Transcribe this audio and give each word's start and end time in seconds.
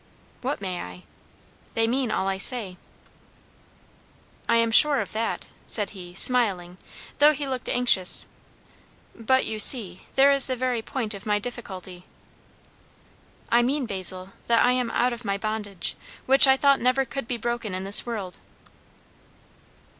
"What 0.41 0.61
may 0.61 0.81
I?" 0.81 1.03
"They 1.75 1.85
mean 1.85 2.09
all 2.09 2.27
I 2.27 2.39
say." 2.39 2.75
"I 4.49 4.55
am 4.57 4.71
sure 4.71 4.99
of 4.99 5.11
that," 5.11 5.49
said 5.67 5.91
he, 5.91 6.15
smiling, 6.15 6.79
though 7.19 7.33
he 7.33 7.47
looked 7.47 7.69
anxious; 7.69 8.25
"but, 9.13 9.45
you 9.45 9.59
see, 9.59 10.07
there 10.15 10.31
is 10.31 10.47
the 10.47 10.55
very 10.55 10.81
point 10.81 11.13
of 11.13 11.27
my 11.27 11.37
difficulty." 11.37 12.05
"I 13.51 13.61
mean, 13.61 13.85
Basil, 13.85 14.33
that 14.47 14.65
I 14.65 14.71
am 14.71 14.89
out 14.89 15.13
of 15.13 15.23
my 15.23 15.37
bondage, 15.37 15.95
which 16.25 16.47
I 16.47 16.57
thought 16.57 16.81
never 16.81 17.05
could 17.05 17.27
be 17.27 17.37
broken 17.37 17.75
in 17.75 17.83
this 17.83 18.03
world." 18.03 18.39